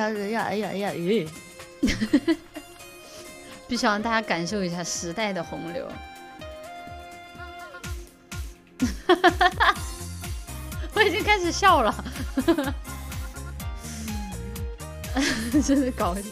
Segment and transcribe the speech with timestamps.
[0.00, 0.90] 呀哎呀哎呀哎呀！
[0.92, 1.28] 咦，
[3.68, 5.86] 必须让大家感受一下时代的洪流。
[10.94, 12.04] 我已经开始笑了，
[15.64, 16.22] 真的搞笑。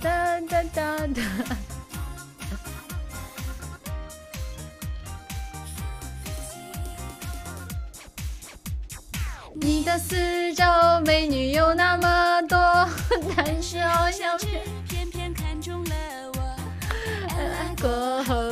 [0.00, 1.22] 哒哒哒哒。
[9.60, 10.64] 你的四周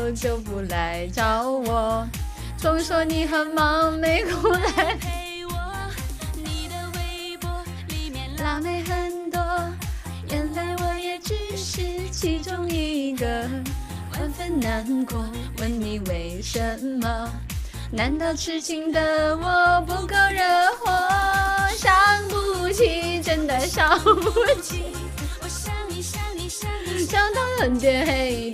[0.07, 2.07] 后就不来找我，
[2.57, 5.53] 总说你很忙没空来陪我。
[6.33, 7.51] 你的微博
[7.89, 9.41] 里面辣妹很多，
[10.31, 13.27] 原来我也只是其中一个，
[14.13, 15.27] 万分难过，
[15.59, 17.29] 问你为什么？
[17.91, 20.93] 难道痴情的我不够惹火？
[21.77, 21.93] 伤
[22.29, 24.31] 不起，真的伤不
[24.63, 24.85] 起。
[25.43, 28.53] 我想你想你想你想到昏天黑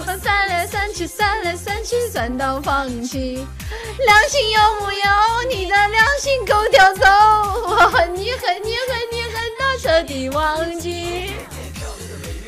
[0.00, 3.46] 我算来算去算来算去算到放弃。
[4.06, 5.50] 良心有木有？
[5.50, 7.04] 你的良心狗叼走！
[7.68, 11.32] 我恨你恨你恨你恨到彻底忘记。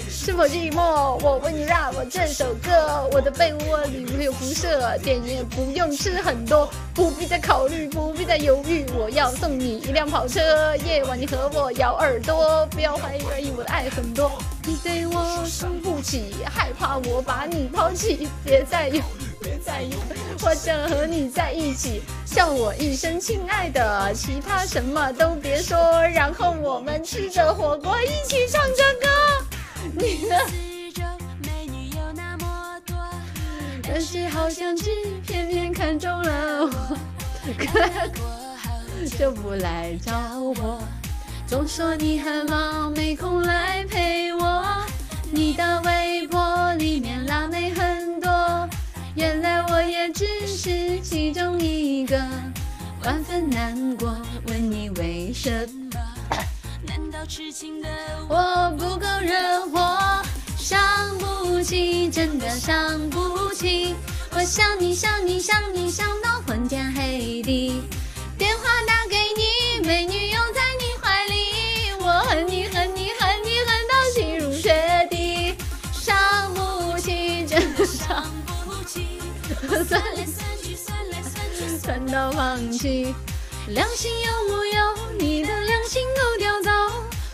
[0.08, 1.18] 是否寂寞？
[1.22, 3.08] 我为你 rap 这首歌。
[3.12, 7.99] 我的被窝里没有辐射，电也不用吃很多，不必再考虑，不
[8.30, 8.86] 在犹豫。
[8.96, 14.30] 我要送你一辆跑车，夜晚你和我咬耳朵，不要怀疑怀疑，我的爱很多。
[14.64, 19.02] 你对我生不起，害怕我把你抛弃，别再犹豫。
[19.42, 25.76] 别再犹豫，我想和你在一起，叫我一声亲爱的，其他什么都别说，
[26.14, 29.08] 然后我们吃着火锅一起唱着歌。
[29.92, 30.38] 你的，
[33.82, 34.88] 但是好像只
[35.26, 36.96] 偏偏看中了我，
[39.18, 40.82] 就不来找我，
[41.46, 44.64] 总说你很忙没空来陪我，
[45.30, 48.68] 你的微博里面辣妹很多。
[49.14, 52.16] 原来我也只是其中一个，
[53.04, 55.98] 万分难过，问你为什么？
[56.86, 57.88] 难道痴情的
[58.28, 60.22] 我不够惹火？
[60.56, 60.78] 伤
[61.18, 63.94] 不起，真的伤不起。
[64.32, 66.99] 我想你想你想你想到昏天黑
[78.86, 79.18] 起，
[79.48, 79.90] 真的伤。
[79.90, 83.14] 算来算去，算来算去，算到放弃。
[83.68, 85.16] 良心有木有？
[85.18, 86.70] 你的良心狗叼走。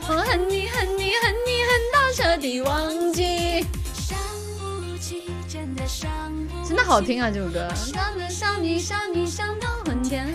[0.08, 3.66] 我恨你恨你恨你恨到彻底忘记。
[3.94, 4.16] 伤
[4.58, 6.08] 不起，真的伤
[6.48, 6.68] 不起。
[6.68, 7.68] 真的好听啊，这首歌。
[7.74, 10.26] 想着想你想你想到昏天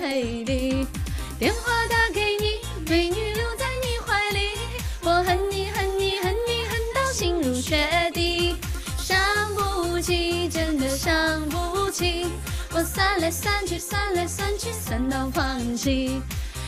[11.02, 12.28] 伤不起。
[12.72, 16.22] 我算来算去，算来算去，算到放弃。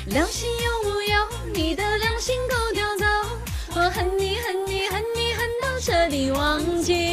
[0.07, 1.53] 良心有木有？
[1.53, 3.05] 你的良心狗叼走。
[3.75, 7.12] 我恨你恨你恨你恨到彻底忘记。